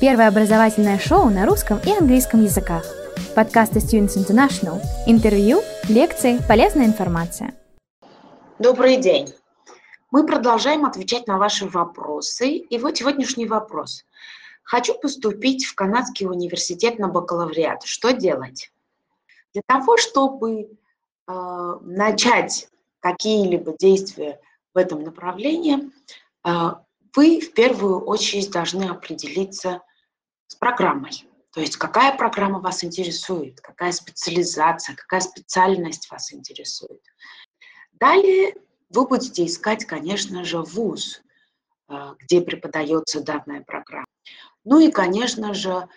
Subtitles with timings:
[0.00, 2.86] Первое образовательное шоу на русском и английском языках.
[3.36, 4.80] Подкасты Students International.
[5.06, 7.54] Интервью, лекции, полезная информация.
[8.58, 9.28] Добрый день.
[10.10, 12.48] Мы продолжаем отвечать на ваши вопросы.
[12.48, 14.06] И вот сегодняшний вопрос.
[14.62, 17.82] Хочу поступить в Канадский университет на бакалавриат.
[17.82, 18.72] Что делать?
[19.52, 22.70] Для того, чтобы э, начать
[23.00, 24.40] какие-либо действия
[24.72, 25.90] в этом направлении,
[26.46, 26.50] э,
[27.14, 29.82] вы в первую очередь должны определиться
[30.50, 31.12] с программой.
[31.52, 37.00] То есть какая программа вас интересует, какая специализация, какая специальность вас интересует.
[37.92, 38.56] Далее
[38.88, 41.22] вы будете искать, конечно же, вуз,
[41.88, 44.06] э, где преподается данная программа.
[44.64, 45.88] Ну и, конечно же,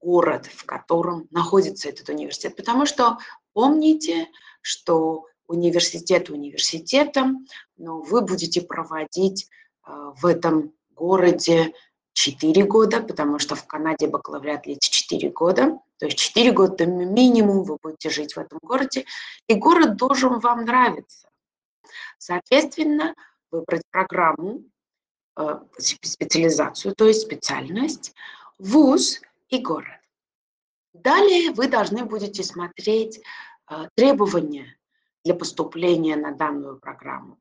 [0.00, 2.54] город, в котором находится этот университет.
[2.56, 3.18] Потому что
[3.52, 4.28] помните,
[4.60, 7.46] что университет университетом,
[7.76, 9.48] но вы будете проводить
[9.84, 11.74] э, в этом городе
[12.16, 15.78] 4 года, потому что в Канаде бакалавриат длится 4 года.
[15.98, 19.04] То есть 4 года минимум вы будете жить в этом городе,
[19.48, 21.28] и город должен вам нравиться.
[22.16, 23.14] Соответственно,
[23.50, 24.64] выбрать программу,
[25.36, 28.14] э, специализацию, то есть специальность,
[28.58, 30.00] вуз и город.
[30.94, 33.20] Далее вы должны будете смотреть
[33.68, 34.78] э, требования
[35.22, 37.38] для поступления на данную программу.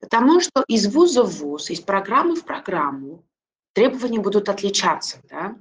[0.00, 3.24] Потому что из вуза в вуз, из программы в программу
[3.72, 5.20] требования будут отличаться.
[5.28, 5.56] Да?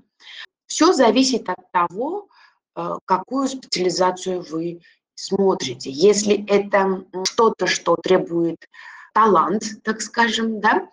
[0.65, 2.29] Все зависит от того,
[2.75, 4.81] э, какую специализацию вы
[5.15, 5.89] смотрите.
[5.89, 8.67] Если это что-то, что требует
[9.13, 10.89] талант, так скажем, да,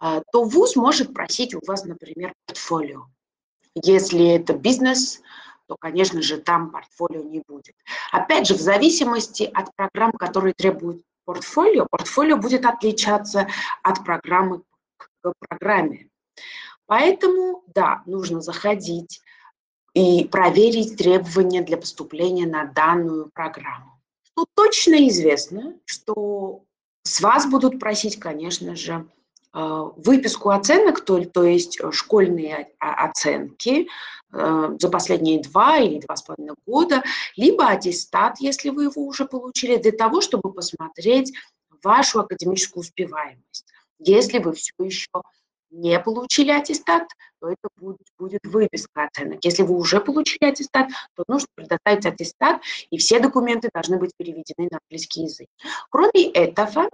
[0.00, 3.06] э, то вуз может просить у вас, например, портфолио.
[3.74, 5.20] Если это бизнес,
[5.66, 7.74] то, конечно же, там портфолио не будет.
[8.12, 13.48] Опять же, в зависимости от программ, которые требуют портфолио, портфолио будет отличаться
[13.82, 14.62] от программы
[14.96, 15.08] к
[15.48, 16.08] программе.
[16.86, 19.20] Поэтому, да, нужно заходить
[19.94, 24.00] и проверить требования для поступления на данную программу.
[24.22, 26.64] Что точно известно, что
[27.04, 29.06] с вас будут просить, конечно же,
[29.54, 33.88] э, выписку оценок, то, то есть школьные оценки
[34.32, 37.04] э, за последние два или два с половиной года,
[37.36, 41.32] либо аттестат, если вы его уже получили, для того, чтобы посмотреть
[41.84, 43.66] вашу академическую успеваемость.
[44.00, 45.08] Если вы все еще
[45.74, 47.02] не получили аттестат,
[47.44, 49.44] то это будет, будет выписка оценок.
[49.44, 54.68] Если вы уже получили аттестат, то нужно предоставить аттестат, и все документы должны быть переведены
[54.70, 55.48] на английский язык.
[55.90, 56.88] Кроме этого,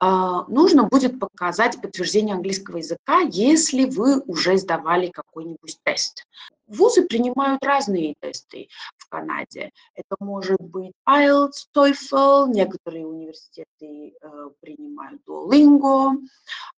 [0.00, 6.24] а, нужно будет показать подтверждение английского языка, если вы уже сдавали какой-нибудь тест.
[6.66, 9.70] Вузы принимают разные тесты в Канаде.
[9.94, 16.12] Это может быть IELTS, TOEFL, некоторые университеты э, принимают Duolingo.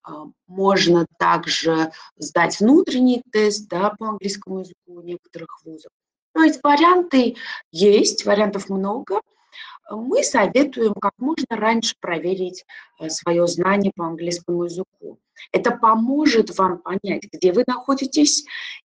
[0.08, 0.12] Э,
[0.48, 5.90] можно также сдать внутренний тест да, по английскому языку некоторых вузов.
[6.34, 7.36] То есть варианты
[7.72, 9.20] есть, вариантов много–
[9.90, 12.64] мы советуем как можно раньше проверить
[12.98, 15.18] э, свое знание по английскому языку.
[15.52, 18.44] Это поможет вам понять, где вы находитесь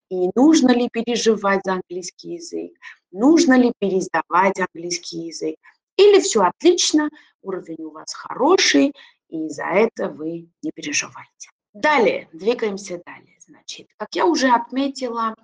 [0.10, 2.72] и нужно ли переживать за английский язык,
[3.12, 5.56] нужно ли пересдавать английский язык.
[5.98, 7.10] Или все отлично,
[7.42, 8.94] уровень у вас хороший,
[9.30, 11.50] и за это вы не переживаете.
[11.74, 13.38] Далее, двигаемся далее.
[13.52, 15.36] Значит, как я уже отметила,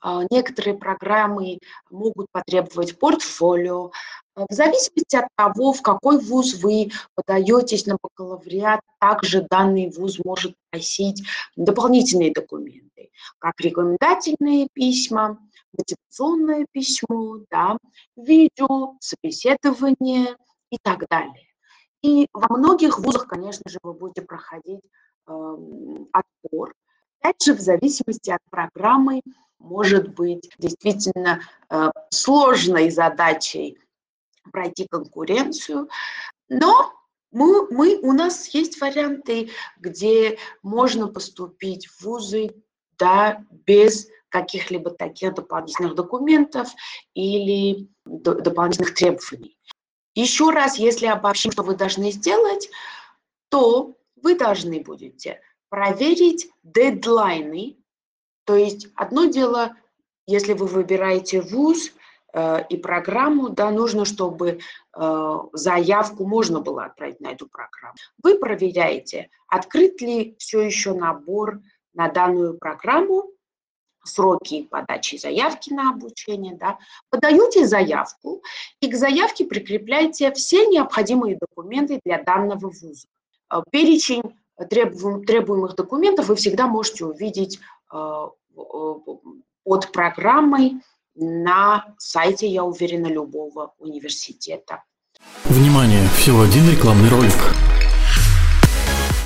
[0.00, 1.60] а, некоторые программы
[1.90, 3.90] могут потребовать портфолио.
[4.34, 10.18] А, в зависимости от того, в какой вуз вы подаетесь на бакалавриат, также данный вуз
[10.22, 11.26] может просить
[11.56, 15.38] дополнительные документы, как рекомендательные письма,
[15.72, 17.78] мотивационное письмо, да,
[18.14, 20.36] видео, собеседование
[20.70, 21.48] и так далее.
[22.02, 24.82] И во многих вузах, конечно же, вы будете проходить
[25.26, 26.74] отбор.
[27.24, 29.22] Опять же, в зависимости от программы,
[29.58, 31.40] может быть действительно
[31.70, 33.78] э, сложной задачей
[34.52, 35.88] пройти конкуренцию,
[36.50, 36.92] но
[37.32, 39.48] мы, мы, у нас есть варианты,
[39.78, 42.62] где можно поступить в вузы
[42.98, 46.68] да, без каких-либо таких дополнительных документов
[47.14, 49.56] или до, дополнительных требований.
[50.14, 52.68] Еще раз, если обобщим, что вы должны сделать,
[53.48, 57.76] то вы должны будете проверить дедлайны.
[58.44, 59.76] То есть одно дело,
[60.26, 61.92] если вы выбираете вуз
[62.32, 64.58] э, и программу, да, нужно, чтобы
[64.96, 67.96] э, заявку можно было отправить на эту программу.
[68.22, 71.60] Вы проверяете, открыт ли все еще набор
[71.94, 73.30] на данную программу,
[74.04, 76.78] сроки подачи заявки на обучение, да,
[77.10, 78.42] подаете заявку
[78.80, 83.06] и к заявке прикрепляете все необходимые документы для данного вуза.
[83.50, 83.62] Э,
[84.56, 87.58] требуемых документов вы всегда можете увидеть
[87.92, 88.26] э,
[89.64, 90.82] под программой
[91.16, 94.82] на сайте, я уверена, любого университета.
[95.44, 96.08] Внимание!
[96.16, 97.32] Всего один рекламный ролик.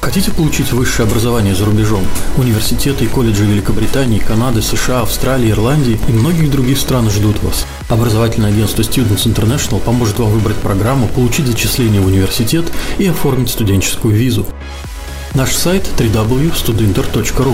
[0.00, 2.02] Хотите получить высшее образование за рубежом?
[2.38, 7.66] Университеты и колледжи Великобритании, Канады, США, Австралии, Ирландии и многих других стран ждут вас.
[7.90, 12.64] Образовательное агентство Students International поможет вам выбрать программу, получить зачисление в университет
[12.98, 14.46] и оформить студенческую визу.
[15.38, 17.52] Наш сайт www.studinter.ru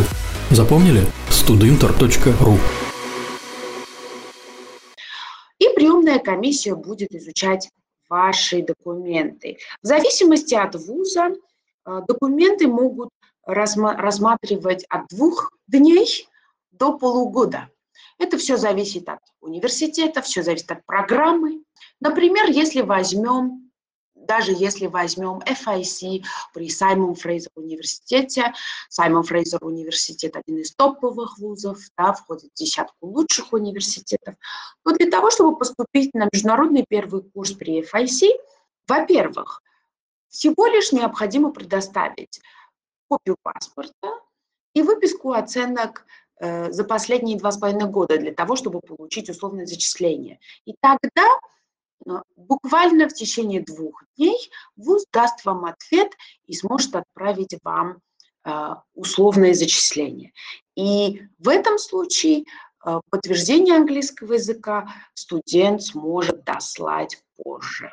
[0.50, 1.02] Запомнили?
[1.28, 2.58] studinter.ru
[5.58, 7.69] И приемная комиссия будет изучать
[8.08, 9.58] ваши документы.
[9.82, 11.32] В зависимости от вуза
[11.86, 13.10] э, документы могут
[13.44, 16.26] рассматривать от двух дней
[16.72, 17.69] до полугода.
[18.19, 21.60] Это все зависит от университета, все зависит от программы.
[22.00, 23.63] Например, если возьмем
[24.26, 28.53] даже если возьмем FIC при Саймон Фрейзер университете,
[28.88, 34.35] Саймон Фрейзер университет один из топовых вузов, да, входит в десятку лучших университетов,
[34.85, 38.29] то для того, чтобы поступить на международный первый курс при FIC,
[38.87, 39.62] во-первых,
[40.29, 42.41] всего лишь необходимо предоставить
[43.09, 44.20] копию паспорта
[44.75, 46.06] и выписку оценок
[46.41, 50.41] э, за последние два с половиной года для того, чтобы получить условное зачисление.
[50.65, 51.25] И тогда
[52.37, 56.12] буквально в течение двух дней ВУЗ даст вам ответ
[56.47, 57.99] и сможет отправить вам
[58.45, 60.33] э, условное зачисление.
[60.77, 62.45] И в этом случае
[62.85, 67.93] э, подтверждение английского языка студент сможет дослать позже.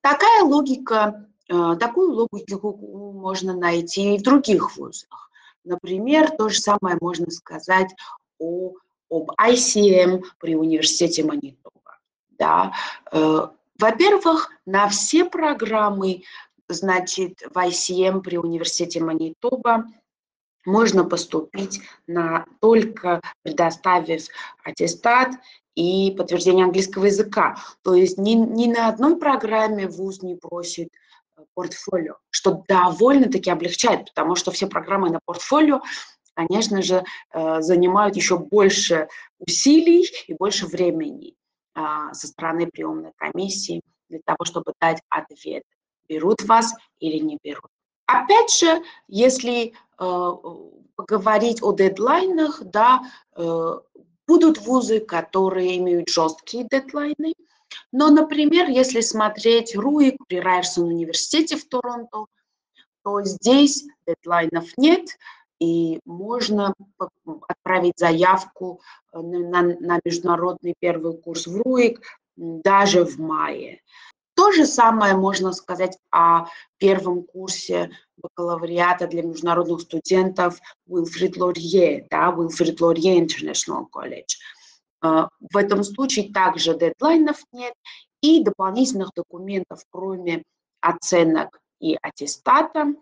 [0.00, 2.74] Такая логика, э, такую логику
[3.12, 5.30] можно найти и в других вузах.
[5.64, 7.94] Например, то же самое можно сказать
[8.38, 8.72] о,
[9.10, 11.79] об ICM при университете Манитоба
[12.40, 12.72] да.
[13.12, 13.48] Э,
[13.78, 16.24] во-первых, на все программы,
[16.68, 19.84] значит, в ICM при университете Манитоба
[20.66, 24.26] можно поступить на, только предоставив
[24.64, 25.30] аттестат
[25.74, 27.56] и подтверждение английского языка.
[27.82, 30.88] То есть ни, ни на одной программе ВУЗ не просит
[31.36, 35.80] э, портфолио, что довольно-таки облегчает, потому что все программы на портфолио,
[36.34, 39.08] конечно же, э, занимают еще больше
[39.38, 41.34] усилий и больше времени.
[41.80, 43.80] А, со стороны приемной комиссии
[44.10, 45.62] для того, чтобы дать ответ,
[46.08, 47.70] берут вас или не берут.
[48.06, 50.32] Опять же, если э,
[50.94, 53.00] поговорить о дедлайнах, да,
[53.34, 53.78] э,
[54.26, 57.32] будут вузы, которые имеют жесткие дедлайны,
[57.92, 62.26] но, например, если смотреть РУИК при Райерсон университете в Торонто,
[63.04, 65.06] то здесь дедлайнов нет,
[65.60, 66.74] и можно
[67.48, 68.80] отправить заявку
[69.12, 72.00] э, на, на международный первый курс в РУИК
[72.36, 73.82] даже в мае.
[74.34, 76.46] То же самое можно сказать о
[76.78, 84.38] первом курсе бакалавриата для международных студентов Уилфрид Лорье, да, Уилфрид Лорье International College.
[85.04, 87.74] Э, в этом случае также дедлайнов нет
[88.22, 90.42] и дополнительных документов, кроме
[90.80, 92.94] оценок и аттестата,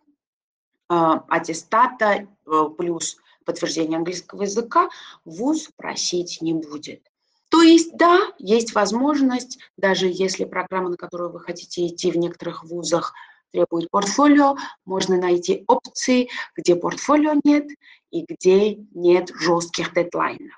[0.88, 4.88] аттестата э, плюс подтверждение английского языка
[5.25, 7.02] ВУЗ просить не будет.
[7.50, 12.64] То есть, да, есть возможность, даже если программа, на которую вы хотите идти в некоторых
[12.64, 13.14] вузах,
[13.52, 17.67] требует портфолио, можно найти опции, где портфолио нет
[18.11, 20.56] и где нет жестких дедлайнов.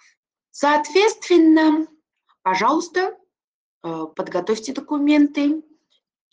[0.51, 1.87] Соответственно,
[2.43, 3.17] пожалуйста,
[3.83, 5.63] э, подготовьте документы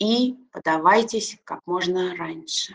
[0.00, 2.74] и подавайтесь как можно раньше.